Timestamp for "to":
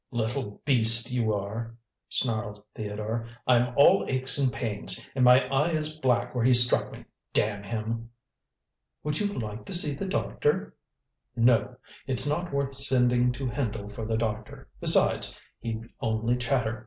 9.65-9.75, 13.33-13.47